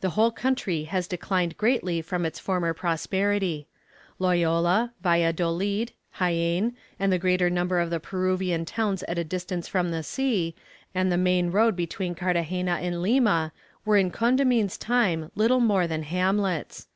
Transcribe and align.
The 0.00 0.10
whole 0.10 0.30
country 0.30 0.84
has 0.84 1.08
declined 1.08 1.56
greatly 1.56 2.00
from 2.00 2.24
its 2.24 2.38
former 2.38 2.72
prosperity. 2.72 3.66
Loyola, 4.20 4.92
Valladolid, 5.02 5.90
Jaen, 6.20 6.76
and 7.00 7.12
the 7.12 7.18
greater 7.18 7.50
number 7.50 7.80
of 7.80 7.90
the 7.90 7.98
Peruvian 7.98 8.64
towns 8.64 9.02
at 9.08 9.18
a 9.18 9.24
distance 9.24 9.66
from 9.66 9.90
the 9.90 10.04
sea, 10.04 10.54
and 10.94 11.10
the 11.10 11.16
main 11.18 11.50
road 11.50 11.74
between 11.74 12.14
Carthagena 12.14 12.78
and 12.80 13.02
Lima, 13.02 13.52
were 13.84 13.96
in 13.96 14.12
Condamine's 14.12 14.78
time 14.78 15.32
little 15.34 15.58
more 15.58 15.88
than 15.88 16.04
hamlets. 16.04 16.86